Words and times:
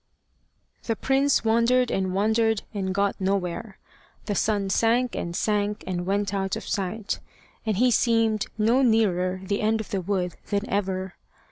The 0.85 0.95
prince 0.95 1.45
wandered 1.45 1.91
and 1.91 2.11
wandered, 2.11 2.63
and 2.73 2.91
got 2.91 3.21
nowhere. 3.21 3.77
The 4.25 4.33
sun 4.33 4.71
sank 4.71 5.13
and 5.13 5.35
sank 5.35 5.83
and 5.85 6.07
went 6.07 6.33
out 6.33 6.55
of 6.55 6.67
sight, 6.67 7.19
and 7.67 7.77
he 7.77 7.91
seemed 7.91 8.47
no 8.57 8.81
nearer 8.81 9.41
the 9.43 9.61
end 9.61 9.79
of 9.79 9.91
the 9.91 10.01
wood 10.01 10.37
than 10.49 10.67
ever. 10.67 11.17